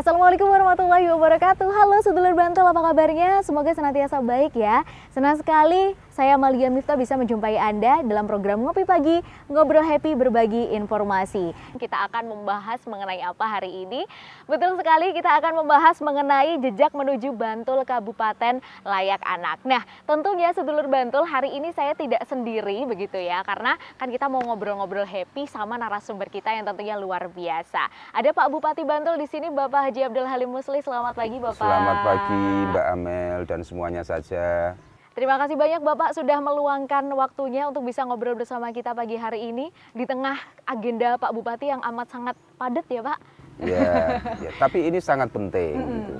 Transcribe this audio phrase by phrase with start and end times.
[0.00, 1.68] Assalamualaikum warahmatullahi wabarakatuh.
[1.68, 3.44] Halo sedulur Bantul, apa kabarnya?
[3.44, 4.80] Semoga senantiasa baik ya.
[5.12, 10.76] Senang sekali saya Malia Miftah bisa menjumpai Anda dalam program Ngopi Pagi, Ngobrol Happy Berbagi
[10.76, 11.56] Informasi.
[11.80, 14.04] Kita akan membahas mengenai apa hari ini?
[14.44, 19.64] Betul sekali, kita akan membahas mengenai jejak menuju Bantul Kabupaten Layak Anak.
[19.64, 24.44] Nah, tentunya sedulur Bantul hari ini saya tidak sendiri begitu ya, karena kan kita mau
[24.44, 27.88] ngobrol-ngobrol happy sama narasumber kita yang tentunya luar biasa.
[28.12, 30.84] Ada Pak Bupati Bantul di sini, Bapak Haji Abdul Halim Musli.
[30.84, 31.64] Selamat pagi, Bapak.
[31.64, 32.44] Selamat pagi,
[32.76, 34.76] Mbak Amel dan semuanya saja.
[35.10, 39.74] Terima kasih banyak Bapak sudah meluangkan waktunya untuk bisa ngobrol bersama kita pagi hari ini
[39.90, 43.18] di tengah agenda Pak Bupati yang amat sangat padat ya Pak.
[43.58, 46.16] Ya, ya tapi ini sangat penting gitu.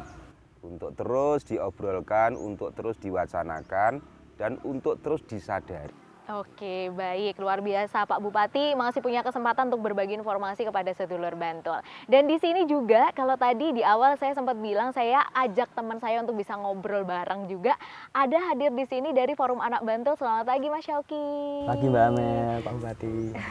[0.67, 4.03] untuk terus diobrolkan, untuk terus diwacanakan
[4.35, 6.10] dan untuk terus disadari.
[6.39, 7.43] Oke, baik.
[7.43, 11.83] Luar biasa Pak Bupati masih punya kesempatan untuk berbagi informasi kepada sedulur Bantul.
[12.07, 16.23] Dan di sini juga kalau tadi di awal saya sempat bilang saya ajak teman saya
[16.23, 17.75] untuk bisa ngobrol bareng juga.
[18.15, 20.15] Ada hadir di sini dari Forum Anak Bantul.
[20.15, 21.27] Selamat pagi Mas Syauki.
[21.67, 23.15] Pagi Mbak Amel, Pak Bupati.
[23.35, 23.43] Ya.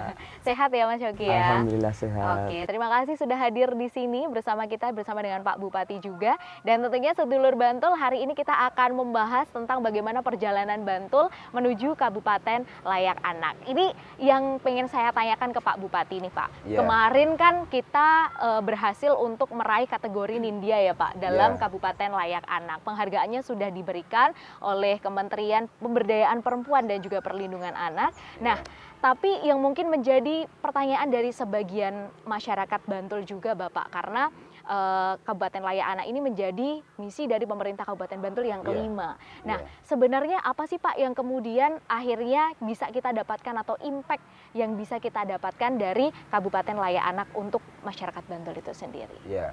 [0.48, 1.60] sehat ya Mas Syauki ya?
[1.60, 2.48] Alhamdulillah sehat.
[2.48, 6.40] Oke, terima kasih sudah hadir di sini bersama kita bersama dengan Pak Bupati juga.
[6.64, 12.21] Dan tentunya sedulur Bantul hari ini kita akan membahas tentang bagaimana perjalanan Bantul menuju Kabupaten
[12.22, 13.58] Kabupaten Layak Anak.
[13.66, 13.90] Ini
[14.22, 16.48] yang pengen saya tanyakan ke Pak Bupati nih Pak.
[16.62, 16.78] Yeah.
[16.78, 21.60] Kemarin kan kita e, berhasil untuk meraih kategori Nindya ya Pak dalam Yeah.
[21.66, 22.86] Kabupaten Layak Anak.
[22.86, 24.30] Penghargaannya sudah diberikan
[24.62, 28.14] oleh Kementerian Pemberdayaan Perempuan dan juga Perlindungan Anak.
[28.38, 28.62] Nah,
[29.02, 34.30] tapi yang mungkin menjadi pertanyaan dari sebagian masyarakat Bantul juga Bapak karena
[34.62, 38.68] eh, Kabupaten Layak Anak ini menjadi misi dari pemerintah Kabupaten Bantul yang Iya.
[38.70, 39.18] kelima.
[39.42, 39.66] Nah, Iya.
[39.82, 44.22] sebenarnya apa sih Pak yang kemudian akhirnya bisa kita dapatkan atau impact
[44.54, 49.18] yang bisa kita dapatkan dari Kabupaten Layak Anak untuk masyarakat Bantul itu sendiri?
[49.26, 49.52] Ya.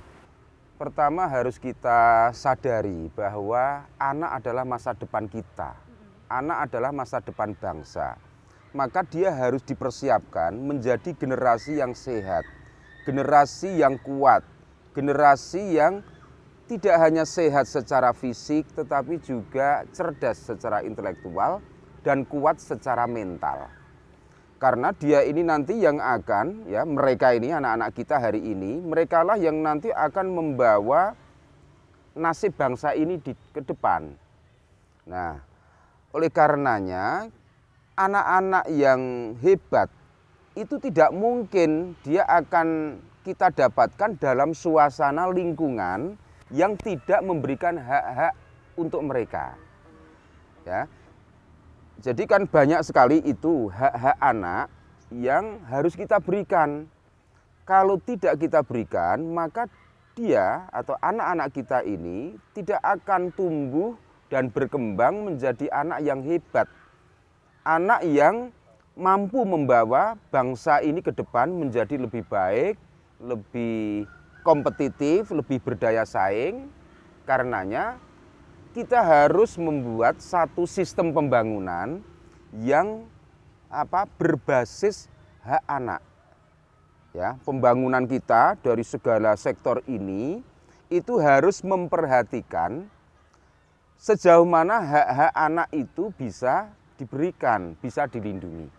[0.79, 5.75] Pertama harus kita sadari bahwa anak adalah masa depan kita.
[6.31, 8.15] Anak adalah masa depan bangsa.
[8.71, 12.47] Maka dia harus dipersiapkan menjadi generasi yang sehat,
[13.03, 14.39] generasi yang kuat,
[14.93, 16.01] generasi yang
[16.69, 21.65] tidak hanya sehat secara fisik tetapi juga cerdas secara intelektual
[22.05, 23.69] dan kuat secara mental.
[24.59, 29.39] Karena dia ini nanti yang akan ya mereka ini anak-anak kita hari ini mereka lah
[29.39, 31.15] yang nanti akan membawa
[32.13, 34.11] nasib bangsa ini di ke depan.
[35.07, 35.39] Nah,
[36.11, 37.31] oleh karenanya
[37.95, 39.01] anak-anak yang
[39.39, 39.87] hebat
[40.59, 42.99] itu tidak mungkin dia akan
[43.29, 46.17] kita dapatkan dalam suasana lingkungan
[46.49, 48.33] yang tidak memberikan hak-hak
[48.73, 49.53] untuk mereka.
[50.65, 50.89] Ya.
[52.01, 54.65] Jadi kan banyak sekali itu hak-hak anak
[55.13, 56.89] yang harus kita berikan.
[57.69, 59.69] Kalau tidak kita berikan, maka
[60.17, 63.93] dia atau anak-anak kita ini tidak akan tumbuh
[64.33, 66.65] dan berkembang menjadi anak yang hebat.
[67.61, 68.49] Anak yang
[68.97, 72.88] mampu membawa bangsa ini ke depan menjadi lebih baik,
[73.19, 74.07] lebih
[74.41, 76.71] kompetitif, lebih berdaya saing.
[77.27, 77.99] Karenanya
[78.73, 82.01] kita harus membuat satu sistem pembangunan
[82.57, 83.05] yang
[83.69, 85.05] apa berbasis
[85.45, 86.01] hak anak.
[87.13, 90.41] Ya, pembangunan kita dari segala sektor ini
[90.89, 92.85] itu harus memperhatikan
[93.97, 98.78] sejauh mana hak-hak anak itu bisa diberikan, bisa dilindungi.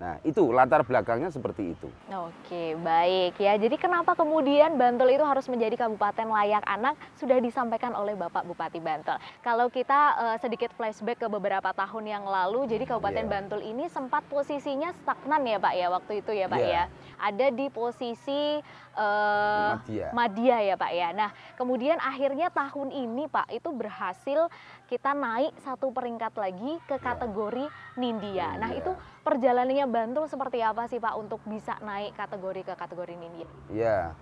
[0.00, 1.84] Nah, itu latar belakangnya seperti itu.
[2.08, 3.52] Oke, baik ya.
[3.60, 8.80] Jadi kenapa kemudian Bantul itu harus menjadi kabupaten layak anak sudah disampaikan oleh Bapak Bupati
[8.80, 9.20] Bantul.
[9.44, 13.28] Kalau kita eh, sedikit flashback ke beberapa tahun yang lalu, jadi Kabupaten Iya.
[13.28, 16.72] Bantul ini sempat posisinya stagnan ya Pak ya waktu itu ya Pak Iya.
[16.72, 16.84] ya.
[17.20, 18.56] Ada di posisi
[18.96, 20.06] eh, Madya.
[20.16, 21.08] Madya ya Pak ya.
[21.12, 21.30] Nah,
[21.60, 24.48] kemudian akhirnya tahun ini Pak itu berhasil
[24.90, 28.58] kita naik satu peringkat lagi ke kategori Nindya.
[28.58, 28.82] Nah, Iya.
[28.82, 28.92] itu
[29.22, 33.46] perjalanannya Bantul seperti apa sih Pak untuk bisa naik kategori ke kategori Nindya?
[33.70, 34.18] Ya,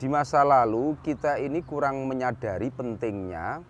[0.00, 3.60] di masa lalu kita ini kurang menyadari pentingnya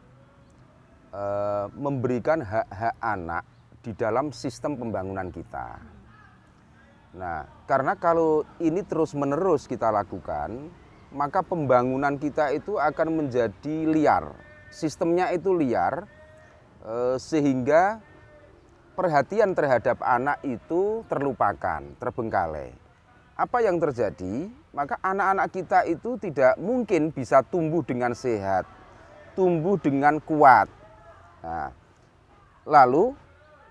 [1.10, 3.42] eh, memberikan hak-hak anak
[3.82, 5.80] di dalam sistem pembangunan kita.
[7.18, 10.68] Nah, karena kalau ini terus-menerus kita lakukan,
[11.10, 14.36] maka pembangunan kita itu akan menjadi liar.
[14.68, 16.04] Sistemnya itu liar,
[17.20, 18.00] sehingga
[18.96, 22.72] perhatian terhadap anak itu terlupakan, terbengkalai.
[23.38, 24.50] Apa yang terjadi?
[24.74, 28.66] Maka anak-anak kita itu tidak mungkin bisa tumbuh dengan sehat,
[29.38, 30.66] tumbuh dengan kuat.
[31.46, 31.70] Nah,
[32.66, 33.14] lalu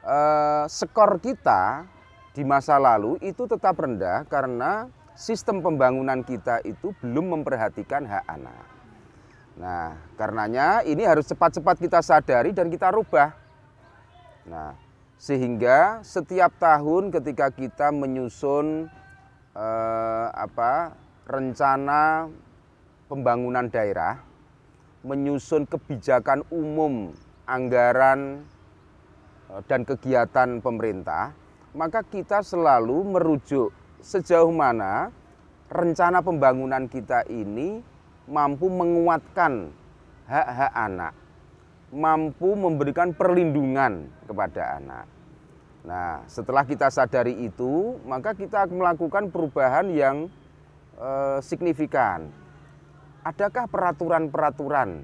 [0.08, 1.84] eh, skor kita
[2.32, 4.88] di masa lalu itu tetap rendah karena
[5.18, 8.77] sistem pembangunan kita itu belum memperhatikan hak anak.
[9.58, 13.34] Nah, karenanya ini harus cepat-cepat kita sadari dan kita rubah.
[14.46, 14.78] Nah,
[15.18, 18.86] sehingga setiap tahun ketika kita menyusun
[19.58, 20.94] eh, apa
[21.26, 22.30] rencana
[23.10, 24.22] pembangunan daerah,
[25.02, 27.18] menyusun kebijakan umum,
[27.50, 28.46] anggaran
[29.50, 31.34] eh, dan kegiatan pemerintah,
[31.74, 33.74] maka kita selalu merujuk
[34.06, 35.10] sejauh mana
[35.74, 37.97] rencana pembangunan kita ini
[38.28, 39.72] mampu menguatkan
[40.28, 41.14] hak-hak anak,
[41.90, 45.06] mampu memberikan perlindungan kepada anak.
[45.88, 50.28] Nah, setelah kita sadari itu, maka kita melakukan perubahan yang
[51.00, 52.28] eh, signifikan.
[53.24, 55.04] Adakah peraturan-peraturan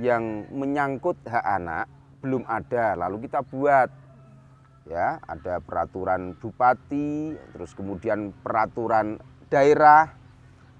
[0.00, 1.88] yang menyangkut hak anak
[2.20, 3.88] belum ada, lalu kita buat
[4.88, 10.10] ya ada peraturan bupati terus kemudian peraturan daerah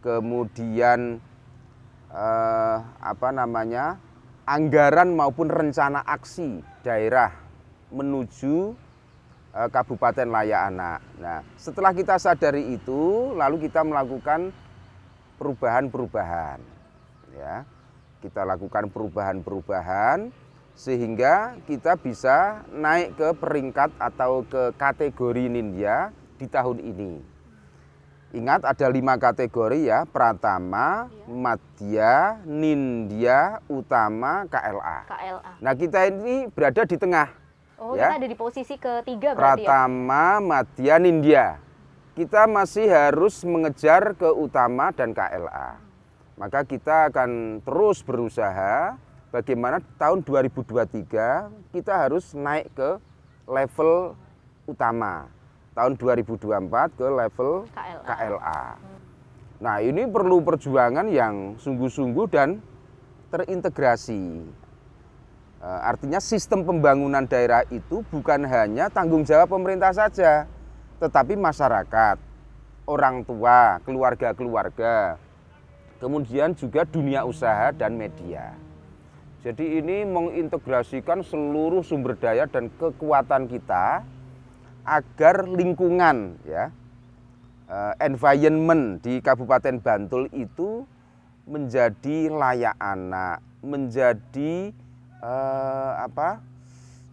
[0.00, 1.21] kemudian
[2.11, 3.99] eh, apa namanya
[4.47, 7.31] anggaran maupun rencana aksi daerah
[7.95, 8.75] menuju
[9.55, 11.01] eh, kabupaten layak anak.
[11.19, 14.51] Nah, setelah kita sadari itu, lalu kita melakukan
[15.39, 16.61] perubahan-perubahan,
[17.35, 17.65] ya.
[18.21, 20.29] Kita lakukan perubahan-perubahan
[20.77, 27.40] sehingga kita bisa naik ke peringkat atau ke kategori ninja di tahun ini.
[28.31, 34.99] Ingat ada lima kategori ya, Pratama, Madya, Nindya, Utama, KLA.
[35.11, 35.53] KLA.
[35.59, 37.27] Nah kita ini berada di tengah.
[37.75, 38.15] Oh, Ya.
[38.15, 39.67] kita ada di posisi ketiga berarti ya.
[39.67, 41.47] Pratama, Madya, Nindya.
[42.15, 45.82] Kita masih harus mengejar ke Utama dan KLA.
[46.38, 48.94] Maka kita akan terus berusaha
[49.35, 52.91] bagaimana tahun 2023 kita harus naik ke
[53.50, 54.15] level
[54.71, 55.27] utama.
[55.81, 58.05] Tahun 2024 ke level KLA.
[58.05, 58.62] KLA.
[59.65, 62.61] Nah, ini perlu perjuangan yang sungguh-sungguh dan
[63.32, 64.44] terintegrasi.
[65.65, 70.44] Eh, Artinya sistem pembangunan daerah itu bukan hanya tanggung jawab pemerintah saja,
[71.00, 72.21] tetapi masyarakat,
[72.85, 75.17] orang tua, keluarga-keluarga,
[75.97, 78.53] kemudian juga dunia usaha dan media.
[79.41, 84.05] Jadi ini mengintegrasikan seluruh sumber daya dan kekuatan kita
[84.85, 86.71] agar lingkungan ya
[87.71, 90.85] eh, environment di Kabupaten Bantul itu
[91.50, 94.71] menjadi layak anak, menjadi
[95.21, 96.41] eh, apa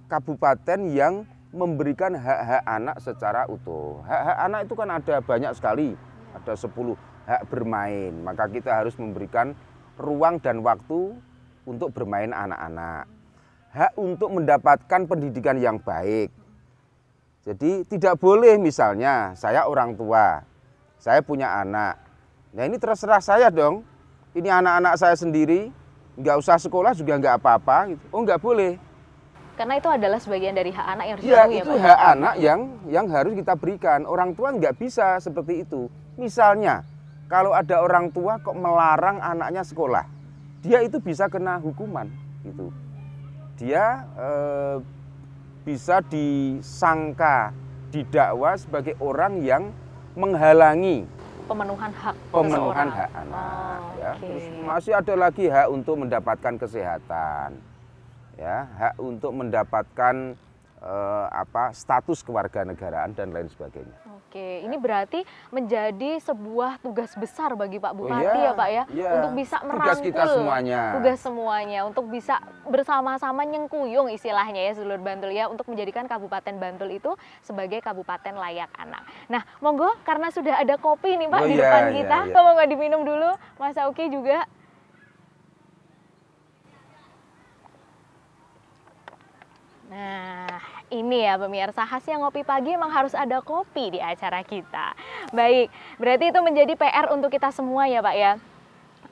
[0.08, 4.04] kabupaten yang memberikan hak-hak anak secara utuh.
[4.04, 5.90] Hak-hak anak itu kan ada banyak sekali,
[6.36, 6.96] ada 10
[7.28, 8.14] hak bermain.
[8.24, 9.58] Maka kita harus memberikan
[10.00, 11.18] ruang dan waktu
[11.68, 13.10] untuk bermain anak-anak.
[13.74, 16.32] Hak untuk mendapatkan pendidikan yang baik.
[17.48, 20.44] Jadi tidak boleh misalnya saya orang tua,
[21.00, 21.96] saya punya anak.
[22.52, 23.88] Nah ini terserah saya dong.
[24.36, 25.72] Ini anak-anak saya sendiri,
[26.20, 27.96] nggak usah sekolah juga nggak apa-apa.
[27.96, 28.04] Gitu.
[28.12, 28.76] Oh nggak boleh.
[29.56, 31.86] Karena itu adalah sebagian dari hak anak yang harus Ya dipenuhi itu Pak.
[31.88, 32.60] hak anak yang
[32.92, 34.00] yang harus kita berikan.
[34.04, 35.88] Orang tua nggak bisa seperti itu.
[36.20, 36.84] Misalnya
[37.32, 40.04] kalau ada orang tua kok melarang anaknya sekolah,
[40.60, 42.12] dia itu bisa kena hukuman.
[42.44, 42.76] Gitu.
[43.58, 44.78] Dia eh,
[45.68, 47.52] bisa disangka
[47.92, 49.76] didakwa sebagai orang yang
[50.16, 51.04] menghalangi
[51.44, 53.36] pemenuhan hak pemenuhan hak anak.
[53.36, 54.12] Oh, ya.
[54.16, 54.24] oke.
[54.24, 57.50] Terus masih ada lagi hak untuk mendapatkan kesehatan,
[58.40, 60.16] ya, hak untuk mendapatkan
[60.80, 63.96] eh, apa status kewarganegaraan dan lain sebagainya.
[64.28, 65.24] Oke, ini berarti
[65.56, 69.10] menjadi sebuah tugas besar bagi Pak Oh Bupati iya, ya Pak ya, iya.
[69.16, 70.82] untuk bisa merangkul Tugas kita semuanya.
[71.00, 72.36] tugas semuanya, untuk bisa
[72.68, 78.68] bersama-sama nyengkuyung istilahnya ya seluruh Bantul ya, untuk menjadikan Kabupaten Bantul itu sebagai kabupaten layak
[78.76, 79.08] anak.
[79.32, 82.36] Nah, monggo karena sudah ada kopi nih Pak Oh di iya, depan iya, kita, iya.
[82.44, 84.44] monggo diminum dulu, Mas Auki juga.
[89.88, 90.60] Nah,
[90.92, 94.92] ini ya pemirsa khasnya ngopi pagi emang harus ada kopi di acara kita.
[95.32, 98.36] Baik, berarti itu menjadi PR untuk kita semua ya Pak ya.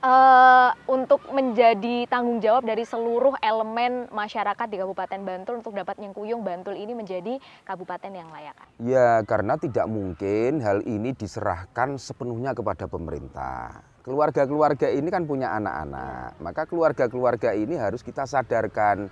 [0.06, 6.46] Eh, untuk menjadi tanggung jawab dari seluruh elemen masyarakat di Kabupaten Bantul untuk dapat nyengkuyung
[6.46, 8.54] Bantul ini menjadi kabupaten yang layak.
[8.84, 13.82] Ya, karena tidak mungkin hal ini diserahkan sepenuhnya kepada pemerintah.
[14.06, 19.10] Keluarga-keluarga ini kan punya anak-anak, maka keluarga-keluarga ini harus kita sadarkan,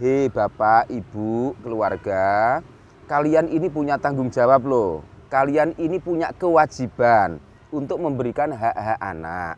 [0.00, 2.64] hei bapak, ibu, keluarga,
[3.04, 5.04] kalian ini punya tanggung jawab loh.
[5.28, 7.36] Kalian ini punya kewajiban
[7.68, 9.56] untuk memberikan hak-hak anak.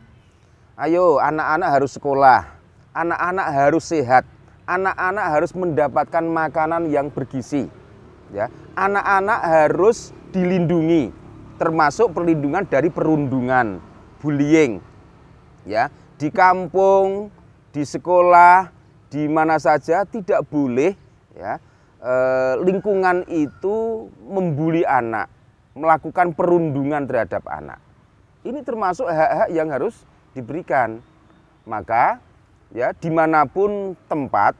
[0.75, 2.47] Ayo, anak-anak harus sekolah,
[2.91, 4.27] anak-anak harus sehat,
[4.67, 7.71] anak-anak harus mendapatkan makanan yang bergizi.
[8.35, 11.15] Ya, anak-anak harus dilindungi,
[11.55, 13.79] termasuk perlindungan dari perundungan,
[14.19, 14.83] bullying.
[15.63, 15.87] Ya,
[16.19, 17.31] di kampung,
[17.71, 18.74] di sekolah,
[19.15, 20.91] di mana saja tidak boleh
[21.31, 21.55] ya
[22.03, 25.31] eh, lingkungan itu membuli anak,
[25.71, 27.79] melakukan perundungan terhadap anak.
[28.43, 30.03] Ini termasuk hak-hak yang harus
[30.35, 30.99] diberikan.
[31.63, 32.19] Maka
[32.75, 34.53] ya di mana pun tempat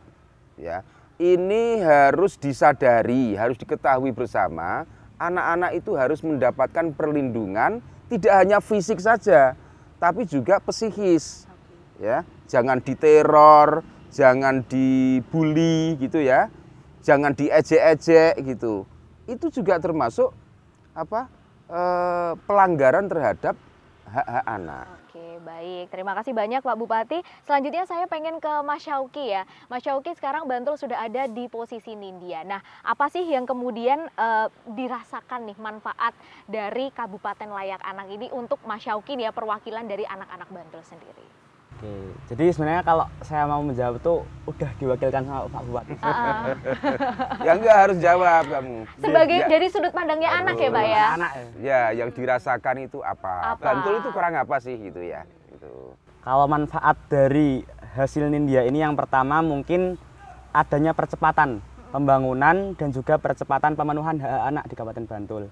[0.56, 0.88] ya
[1.20, 4.88] ini harus disadari, harus diketahui bersama
[5.20, 9.58] anak-anak itu harus mendapatkan perlindungan tidak hanya fisik saja,
[9.98, 11.50] tapi juga psikis.
[11.96, 13.80] Ya, jangan diteror,
[14.16, 16.48] jangan dibully gitu ya.
[17.04, 18.88] Jangan diejek-ejek gitu.
[19.28, 20.32] Itu juga termasuk
[20.96, 21.28] apa?
[21.70, 23.56] eh, pelanggaran terhadap
[24.06, 24.86] hak-hak anak.
[25.06, 25.86] Oke, baik.
[25.90, 27.20] Terima kasih banyak Pak Bupati.
[27.48, 29.48] Selanjutnya saya pengen ke Mas Syauki ya.
[29.72, 32.46] Mas Syauki sekarang Bantul sudah ada di posisi Nindya.
[32.46, 36.14] Nah, apa sih yang kemudian eh, dirasakan nih manfaat
[36.46, 41.45] dari Kabupaten Layak Anak ini untuk Mas Syauki ya perwakilan dari anak-anak Bantul sendiri?
[41.76, 41.92] Oke,
[42.32, 45.94] jadi sebenarnya kalau saya mau menjawab tuh udah diwakilkan sama Pak Bupati.
[46.00, 46.44] Ah, ah.
[47.44, 48.88] Ya enggak harus jawab kamu.
[49.04, 49.48] Sebagai Ya.
[49.52, 51.06] dari sudut pandangnya anak ya, Pak ya.
[51.20, 51.44] Anak ya.
[51.60, 53.60] Ya, yang dirasakan itu apa?
[53.60, 53.76] Apa?
[53.76, 55.28] Bantul itu kurang apa sih gitu ya?
[55.52, 55.92] Gitu.
[56.24, 57.68] Kalau manfaat dari
[58.00, 60.00] hasil Nindya ini yang pertama mungkin
[60.56, 61.60] adanya percepatan
[61.92, 65.44] pembangunan dan juga percepatan pemenuhan hak anak di Kabupaten Bantul.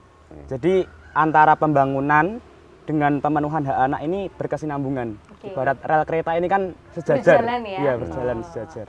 [0.47, 2.39] Jadi antara pembangunan
[2.83, 5.15] dengan pemenuhan hak anak ini berkesinambungan.
[5.31, 5.51] Oke.
[5.51, 7.39] Ibarat rel kereta ini kan sejajar.
[7.39, 7.79] Berjalan ya?
[7.79, 8.45] Iya, berjalan Oh.
[8.45, 8.87] sejajar.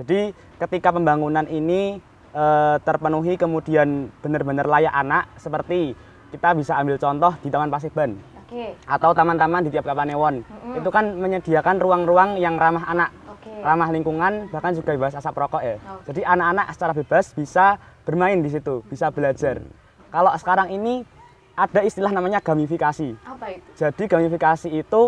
[0.00, 0.20] Jadi
[0.56, 5.98] ketika pembangunan ini eh, terpenuhi kemudian benar-benar layak anak seperti
[6.30, 8.14] kita bisa ambil contoh di Taman Pasiban
[8.46, 8.78] Oke.
[8.86, 10.46] atau taman-taman di tiap Kapanewon.
[10.78, 13.50] Itu kan menyediakan ruang-ruang yang ramah anak, Oke.
[13.66, 15.74] ramah lingkungan, bahkan juga bebas asap rokok ya.
[15.82, 16.14] Oke.
[16.14, 19.58] Jadi anak-anak secara bebas bisa bermain di situ, bisa belajar.
[20.14, 21.02] Kalau sekarang ini
[21.60, 23.12] ada istilah namanya gamifikasi.
[23.20, 23.68] Apa itu?
[23.76, 25.02] Jadi gamifikasi itu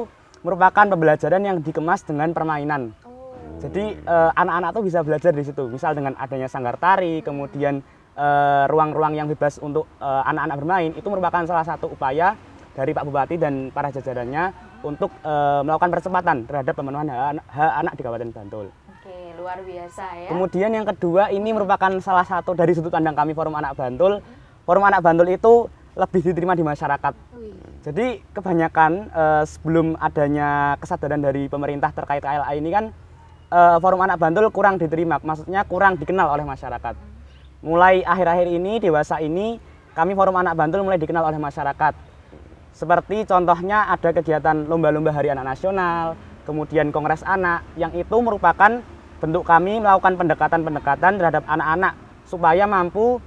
[0.44, 2.92] merupakan pembelajaran yang dikemas dengan permainan.
[3.08, 3.32] Oh.
[3.62, 5.64] Jadi eh, anak-anak tuh bisa belajar di situ.
[5.72, 7.80] Misal dengan adanya sanggar tari, kemudian
[8.18, 12.36] eh, ruang-ruang yang bebas untuk eh, anak-anak bermain itu merupakan salah satu upaya
[12.72, 14.52] dari Pak Bupati dan para jajarannya
[14.84, 18.66] untuk eh, melakukan percepatan terhadap pemenuhan hak anak, hak anak di Kabupaten Bantul.
[18.92, 20.28] Oke, luar biasa ya.
[20.28, 24.20] Kemudian yang kedua ini merupakan salah satu dari sudut pandang kami Forum Anak Bantul.
[24.62, 27.14] Forum Anak Bantul itu lebih diterima di masyarakat.
[27.82, 32.84] Jadi kebanyakan eh, sebelum adanya kesadaran dari pemerintah terkait KLA ini kan
[33.50, 36.94] eh, Forum Anak Bantul kurang diterima, maksudnya kurang dikenal oleh masyarakat.
[37.62, 39.58] Mulai akhir-akhir ini, dewasa ini,
[39.94, 41.94] kami Forum Anak Bantul mulai dikenal oleh masyarakat.
[42.72, 46.16] Seperti contohnya ada kegiatan lomba-lomba Hari Anak Nasional,
[46.48, 48.80] kemudian Kongres Anak, yang itu merupakan
[49.20, 51.94] bentuk kami melakukan pendekatan-pendekatan terhadap anak-anak
[52.26, 53.22] supaya mampu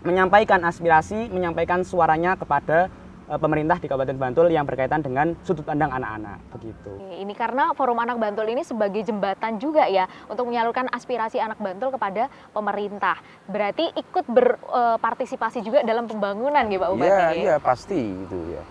[0.00, 2.88] menyampaikan aspirasi, menyampaikan suaranya kepada
[3.28, 6.92] eh, pemerintah di Kabupaten Bantul yang berkaitan dengan sudut pandang anak-anak begitu.
[7.20, 11.92] Ini karena Forum Anak Bantul ini sebagai jembatan juga ya untuk menyalurkan aspirasi anak Bantul
[11.92, 13.20] kepada pemerintah.
[13.44, 17.12] Berarti ikut berpartisipasi juga dalam pembangunan ya Pak Bupati.
[17.12, 18.64] Iya, iya pasti itu ya.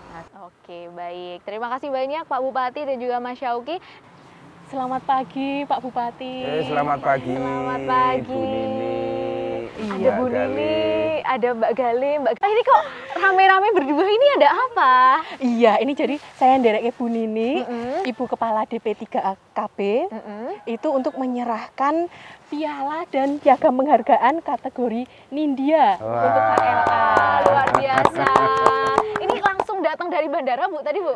[0.50, 1.42] Oke, baik.
[1.46, 3.78] Terima kasih banyak Pak Bupati dan juga Mas Syauki.
[4.70, 6.34] Selamat pagi Pak Bupati.
[6.46, 7.34] Eh, selamat pagi.
[7.34, 8.30] Selamat pagi.
[8.30, 9.19] Bu Nini.
[10.00, 10.56] Ada Iya, Bu Gali.
[10.56, 10.76] Nini,
[11.20, 12.32] ada Mbak Galim, Mbak.
[12.40, 12.82] Ah, ini kok
[13.20, 14.94] rame-rame berdua ini ada apa?
[15.36, 18.08] Iya, ini jadi saya nderek Bu Nini, Mm-mm.
[18.08, 19.78] Ibu Kepala DP3KB,
[20.08, 20.56] Mm-mm.
[20.64, 22.08] itu untuk menyerahkan
[22.48, 26.24] piala dan piagam penghargaan kategori Nindya Wah.
[26.24, 27.04] untuk KLA.
[27.44, 28.24] Luar biasa.
[30.10, 31.14] Dari bandara Bu tadi Bu?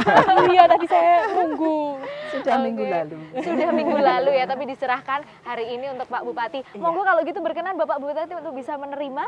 [0.52, 1.96] iya, tadi saya nunggu.
[2.28, 2.64] Sudah Oke.
[2.68, 3.16] minggu lalu.
[3.40, 6.60] Sudah minggu lalu ya, tapi diserahkan hari ini untuk Pak Bupati.
[6.76, 9.24] Monggo kalau gitu berkenan Bapak Bupati untuk bisa menerima.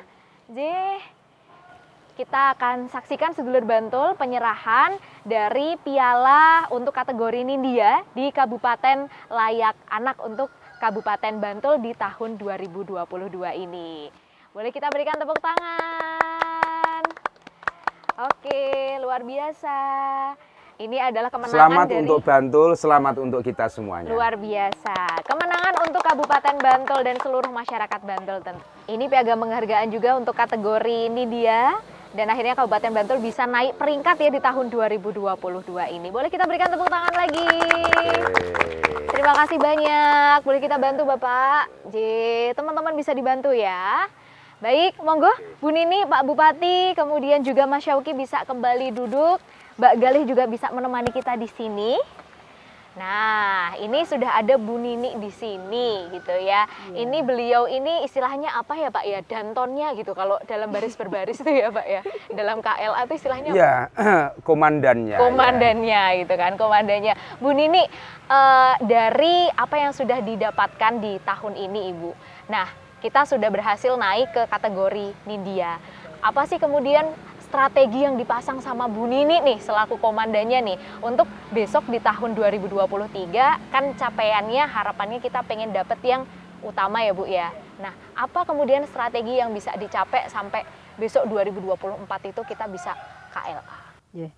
[0.52, 0.60] J.
[2.16, 10.16] Kita akan saksikan sedulur Bantul penyerahan dari piala untuk kategori Nindya di Kabupaten Layak Anak
[10.24, 10.48] untuk
[10.80, 13.04] Kabupaten Bantul di tahun 2022
[13.64, 14.08] ini.
[14.56, 16.75] Boleh kita berikan tepuk tangan.
[18.16, 19.76] Oke, luar biasa.
[20.80, 24.08] Ini adalah kemenangan Selamat dari untuk Bantul, selamat untuk kita semuanya.
[24.08, 25.20] Luar biasa.
[25.20, 28.40] Kemenangan untuk Kabupaten Bantul dan seluruh masyarakat Bantul.
[28.88, 31.76] Ini piagam penghargaan juga untuk kategori ini dia.
[32.16, 35.36] Dan akhirnya Kabupaten Bantul bisa naik peringkat ya di tahun 2022
[36.00, 36.08] ini.
[36.08, 37.52] Boleh kita berikan tepuk tangan lagi.
[37.52, 38.08] Oke.
[39.12, 40.40] Terima kasih banyak.
[40.40, 41.68] Boleh kita bantu Bapak.
[41.92, 41.96] J,
[42.56, 44.08] teman-teman bisa dibantu ya.
[44.66, 45.30] Baik, monggo
[45.62, 49.38] Bu Nini, Pak Bupati, kemudian juga Mas Syauki bisa kembali duduk.
[49.78, 51.94] Mbak Galih juga bisa menemani kita di sini.
[52.98, 56.66] Nah, ini sudah ada Bu Nini di sini gitu ya.
[56.90, 59.22] Ini beliau ini istilahnya apa ya Pak ya?
[59.22, 62.02] Dantonnya gitu kalau dalam baris berbaris itu ya Pak ya.
[62.34, 63.62] Dalam KLA itu istilahnya apa?
[63.62, 63.74] Ya,
[64.50, 65.14] komandannya.
[65.22, 67.14] komandannya gitu kan, komandannya.
[67.38, 67.86] Bu Nini
[68.34, 72.10] eh, dari apa yang sudah didapatkan di tahun ini Ibu.
[72.50, 75.78] Nah, kita sudah berhasil naik ke kategori Nindya.
[76.18, 77.06] Apa sih kemudian
[77.38, 83.70] strategi yang dipasang sama Bu Nini nih selaku komandannya nih untuk besok di tahun 2023
[83.70, 86.26] kan capaiannya harapannya kita pengen dapet yang
[86.66, 87.54] utama ya Bu ya.
[87.78, 90.66] Nah, apa kemudian strategi yang bisa dicapai sampai
[90.98, 92.90] besok 2024 itu kita bisa
[93.30, 93.78] KLA?
[94.18, 94.30] Ya.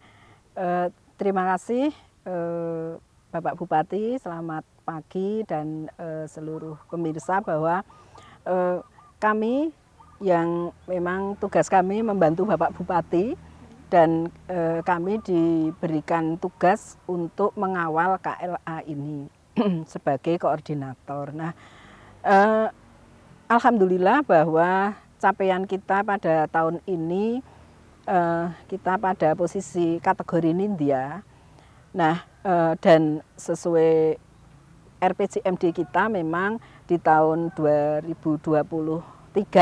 [0.61, 1.89] Eh, terima kasih
[2.29, 2.91] eh,
[3.33, 7.81] Bapak Bupati, selamat pagi dan eh, seluruh pemirsa bahwa
[8.49, 8.79] eh,
[9.21, 9.71] kami
[10.19, 13.39] yang memang tugas kami membantu Bapak Bupati
[13.89, 19.31] dan eh, kami diberikan tugas untuk mengawal KLA ini
[19.93, 21.33] sebagai koordinator.
[21.33, 21.53] Nah,
[22.27, 22.69] eh,
[23.49, 27.41] alhamdulillah bahwa capaian kita pada tahun ini
[28.05, 31.25] eh, kita pada posisi kategori Nindya.
[31.97, 34.21] Nah, eh, dan sesuai
[34.99, 39.05] RPJMD kita memang di tahun 2023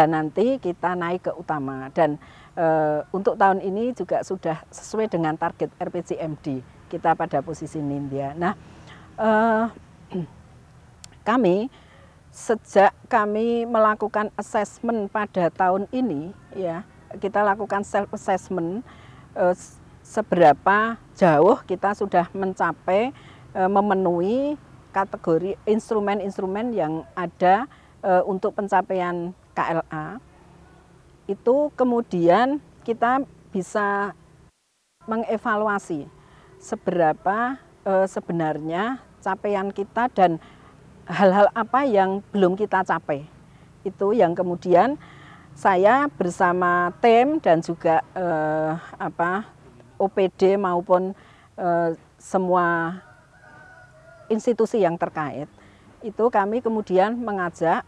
[0.06, 2.22] nanti kita naik ke utama dan
[2.54, 8.38] eh, untuk tahun ini juga sudah sesuai dengan target RPJMD kita pada posisi Nindya.
[8.38, 8.54] Nah,
[9.18, 9.66] eh,
[11.28, 11.66] kami
[12.30, 16.86] sejak kami melakukan assessment pada tahun ini ya
[17.18, 18.86] kita lakukan self assessment
[19.34, 19.54] eh,
[20.06, 23.10] seberapa jauh kita sudah mencapai
[23.56, 24.60] memenuhi
[24.96, 27.68] kategori instrumen-instrumen yang ada
[28.00, 30.16] eh, untuk pencapaian KLA
[31.28, 33.20] itu kemudian kita
[33.52, 34.16] bisa
[35.04, 36.08] mengevaluasi
[36.56, 40.40] seberapa eh, sebenarnya capaian kita dan
[41.06, 43.26] hal-hal apa yang belum kita capai.
[43.84, 44.98] Itu yang kemudian
[45.56, 49.50] saya bersama tim dan juga eh, apa
[49.98, 51.10] OPD maupun
[51.58, 52.98] eh, semua
[54.26, 55.46] institusi yang terkait
[56.04, 57.82] itu kami kemudian mengajak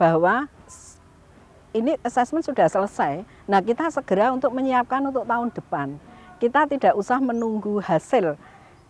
[0.00, 0.50] bahwa
[1.72, 3.24] ini assessment sudah selesai.
[3.48, 5.88] Nah, kita segera untuk menyiapkan untuk tahun depan.
[6.36, 8.36] Kita tidak usah menunggu hasil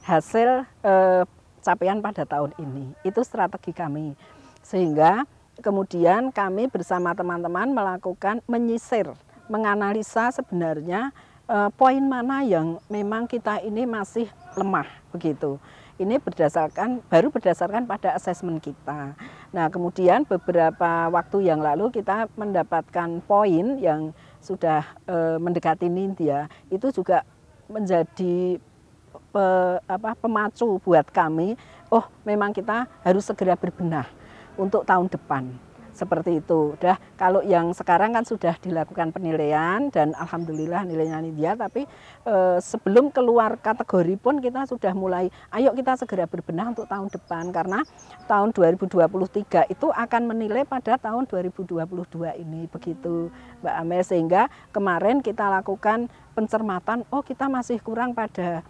[0.03, 1.23] hasil eh,
[1.63, 2.91] capaian pada tahun ini.
[3.07, 4.19] Itu strategi kami.
[4.67, 5.23] Sehingga
[5.63, 9.15] kemudian kami bersama teman-teman melakukan menyisir,
[9.47, 11.15] menganalisa sebenarnya
[11.47, 14.27] eh, poin mana yang memang kita ini masih
[14.59, 15.63] lemah begitu.
[16.03, 19.15] Ini berdasarkan baru berdasarkan pada asesmen kita.
[19.55, 24.11] Nah, kemudian beberapa waktu yang lalu kita mendapatkan poin yang
[24.43, 27.23] sudah eh, mendekati Nindya itu juga
[27.71, 28.59] menjadi
[29.31, 29.47] pe,
[29.87, 31.55] apa, pemacu buat kami,
[31.87, 34.11] oh memang kita harus segera berbenah
[34.59, 35.55] untuk tahun depan.
[36.03, 36.75] Seperti itu.
[36.83, 41.87] Dah kalau yang sekarang kan sudah dilakukan penilaian dan alhamdulillah nilainya Nindya tapi
[42.27, 47.55] e, sebelum keluar kategori pun kita sudah mulai ayo kita segera berbenah untuk tahun depan
[47.55, 47.87] karena
[48.27, 51.87] tahun 2023 itu akan menilai pada tahun 2022
[52.43, 53.31] ini begitu
[53.63, 58.67] Mbak Amel sehingga kemarin kita lakukan pencermatan oh kita masih kurang pada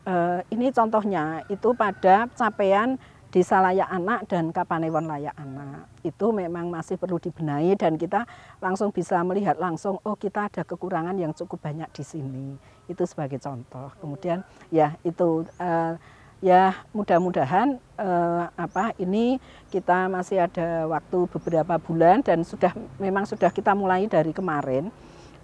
[0.00, 2.96] Uh, ini contohnya itu pada capaian
[3.30, 5.86] desa layak anak dan kapanewon layak anak.
[6.02, 8.26] Itu memang masih perlu dibenahi dan kita
[8.58, 12.46] langsung bisa melihat langsung oh kita ada kekurangan yang cukup banyak di sini.
[12.90, 13.94] Itu sebagai contoh.
[14.02, 14.42] Kemudian
[14.74, 15.94] ya itu uh,
[16.42, 19.38] ya mudah-mudahan uh, apa ini
[19.70, 24.90] kita masih ada waktu beberapa bulan dan sudah memang sudah kita mulai dari kemarin.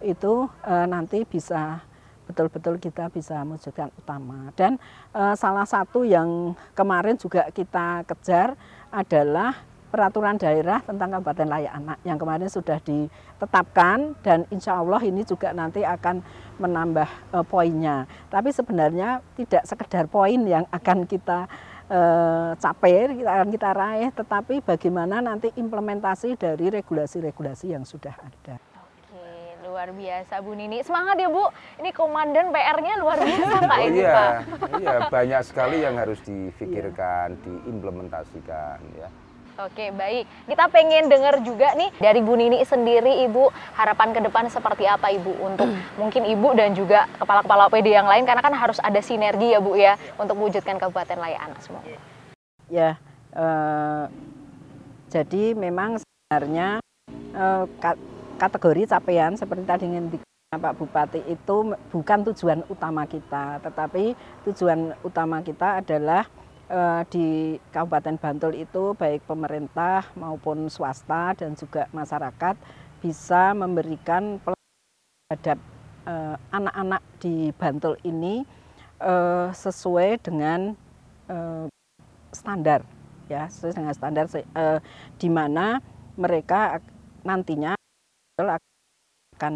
[0.02, 1.86] Itu uh, nanti bisa
[2.26, 4.50] betul-betul kita bisa mewujudkan utama.
[4.58, 4.76] Dan
[5.14, 8.58] e, salah satu yang kemarin juga kita kejar
[8.90, 9.54] adalah
[9.86, 15.54] peraturan daerah tentang kabupaten layak anak yang kemarin sudah ditetapkan dan insya Allah ini juga
[15.54, 16.20] nanti akan
[16.58, 18.04] menambah e, poinnya.
[18.28, 21.46] Tapi sebenarnya tidak sekedar poin yang akan kita
[21.86, 22.00] e,
[22.58, 28.75] capai, kita akan kita raih, tetapi bagaimana nanti implementasi dari regulasi-regulasi yang sudah ada
[29.76, 30.80] luar biasa Bu Nini.
[30.80, 31.44] Semangat ya Bu.
[31.84, 34.14] Ini komandan PR-nya luar biasa Pak oh, ini iya.
[34.16, 34.32] Pak.
[34.80, 39.12] Iya, banyak sekali yang harus difikirkan, diimplementasikan ya.
[39.60, 40.24] Oke, baik.
[40.48, 45.12] Kita pengen dengar juga nih dari Bu Nini sendiri, Ibu, harapan ke depan seperti apa,
[45.12, 45.68] Ibu, untuk
[46.00, 49.76] mungkin Ibu dan juga kepala-kepala OPD yang lain, karena kan harus ada sinergi ya, Bu,
[49.76, 51.84] ya, untuk mewujudkan Kabupaten Layak Anak semua.
[52.68, 53.00] Ya,
[53.32, 54.04] eh,
[55.12, 56.80] jadi memang sebenarnya
[57.32, 57.64] eh,
[58.36, 60.06] kategori capaian seperti tadi ingin
[60.54, 64.14] Pak Bupati itu bukan tujuan utama kita, tetapi
[64.46, 66.22] tujuan utama kita adalah
[66.70, 67.26] eh, di
[67.74, 72.54] Kabupaten Bantul itu baik pemerintah maupun swasta dan juga masyarakat
[73.02, 75.58] bisa memberikan terhadap
[76.06, 78.46] eh, anak-anak di Bantul ini
[79.02, 80.78] eh, sesuai dengan
[81.26, 81.66] eh,
[82.30, 82.86] standar
[83.26, 84.78] ya sesuai dengan standar eh,
[85.18, 85.82] di mana
[86.14, 86.94] mereka ak-
[88.36, 88.60] nantinya
[89.40, 89.54] akan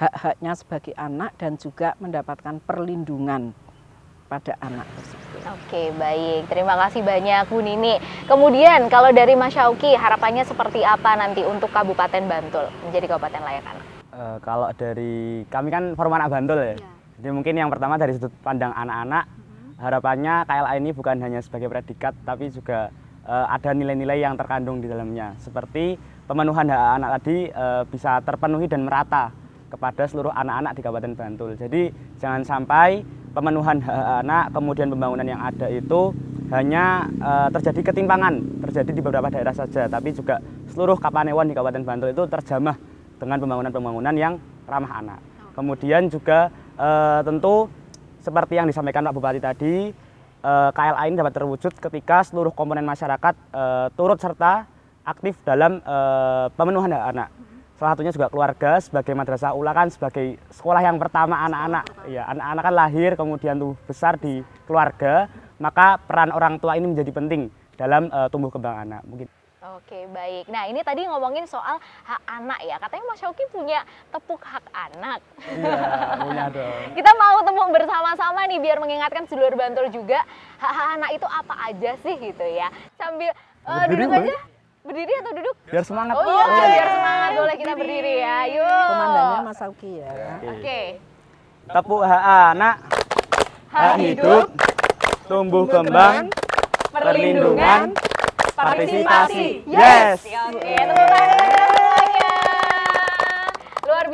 [0.00, 3.52] hak-haknya sebagai anak dan juga mendapatkan perlindungan
[4.32, 5.40] pada anak tersebut.
[5.44, 6.48] Oke, baik.
[6.48, 8.00] Terima kasih banyak Bu Nini.
[8.24, 13.64] Kemudian kalau dari Mas Syauki, harapannya seperti apa nanti untuk Kabupaten Bantul menjadi kabupaten layak
[13.68, 13.84] anak?
[14.16, 16.74] Eh, kalau dari kami kan forum anak Bantul ya.
[17.20, 19.28] Jadi mungkin yang pertama dari sudut pandang anak-anak,
[19.76, 22.88] harapannya KLA ini bukan hanya sebagai predikat, tapi juga
[23.28, 25.36] eh, ada nilai-nilai yang terkandung di dalamnya.
[25.44, 29.30] Seperti pemenuhan hak anak tadi eh, bisa terpenuhi dan merata
[29.68, 31.50] kepada seluruh anak-anak di Kabupaten Bantul.
[31.58, 31.90] Jadi
[32.22, 33.02] jangan sampai
[33.34, 36.14] pemenuhan hak anak kemudian pembangunan yang ada itu
[36.52, 38.34] hanya eh, terjadi ketimpangan,
[38.68, 42.76] terjadi di beberapa daerah saja, tapi juga seluruh kapanewon di Kabupaten Bantul itu terjamah
[43.18, 44.34] dengan pembangunan-pembangunan yang
[44.68, 45.18] ramah anak.
[45.54, 47.68] Kemudian juga eh, tentu
[48.24, 49.92] seperti yang disampaikan Pak Bupati tadi,
[50.40, 54.73] eh, KLA ini dapat terwujud ketika seluruh komponen masyarakat eh, turut serta
[55.04, 57.28] aktif dalam eh, pemenuhan hak anak.
[57.74, 61.84] Salah satunya juga keluarga sebagai madrasah ula kan sebagai sekolah yang pertama anak-anak.
[62.08, 67.12] Ya, anak-anak kan lahir kemudian tuh besar di keluarga, maka peran orang tua ini menjadi
[67.12, 69.02] penting dalam eh, tumbuh kembang anak.
[69.04, 69.28] Mungkin
[69.64, 70.52] Oke, baik.
[70.52, 72.76] Nah, ini tadi ngomongin soal hak anak ya.
[72.76, 73.80] Katanya Mas Syauki punya
[74.12, 75.24] tepuk hak anak.
[75.40, 75.80] Iya,
[76.20, 76.92] punya dong.
[76.92, 80.20] Kita mau tepuk bersama-sama nih biar mengingatkan sedulur Bantul juga
[80.60, 82.68] hak-hak anak itu apa aja sih gitu ya.
[83.00, 83.32] Sambil
[83.64, 84.36] Berdiri duduk aja.
[84.84, 85.56] Berdiri atau duduk?
[85.64, 86.14] Biar semangat.
[86.20, 87.30] Oh iya, biar semangat.
[87.40, 88.38] Boleh kita berdiri ya.
[88.52, 88.84] Yuk.
[88.92, 90.12] Komandannya Mas Auki ya.
[90.44, 90.80] Oke.
[91.64, 92.76] Tepuk hak anak,
[93.72, 94.52] hak hidup,
[95.24, 96.28] tumbuh kembang,
[96.92, 97.96] perlindungan,
[98.52, 99.64] partisipasi.
[99.64, 100.20] Yes.
[100.52, 101.73] Oke, tepuk tangan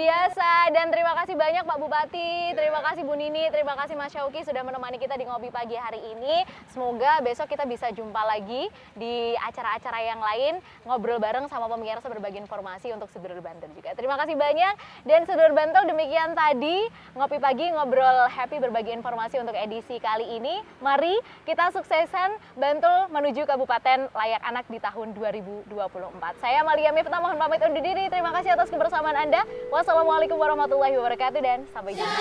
[0.01, 4.41] biasa dan terima kasih banyak Pak Bupati, terima kasih Bu Nini, terima kasih Mas Syauki
[4.49, 6.41] sudah menemani kita di ngopi pagi hari ini.
[6.73, 12.41] Semoga besok kita bisa jumpa lagi di acara-acara yang lain ngobrol bareng sama pemirsa berbagi
[12.41, 13.93] informasi untuk sedulur Bantul juga.
[13.93, 19.53] Terima kasih banyak dan sedulur Bantul demikian tadi ngopi pagi ngobrol happy berbagi informasi untuk
[19.53, 20.65] edisi kali ini.
[20.81, 21.13] Mari
[21.45, 25.69] kita suksesan Bantul menuju Kabupaten layak anak di tahun 2024.
[26.41, 28.09] Saya Malia Miftah mohon pamit undur diri.
[28.09, 29.45] Terima kasih atas kebersamaan Anda.
[29.91, 32.15] Assalamualaikum warahmatullahi wabarakatuh dan sampai jumpa.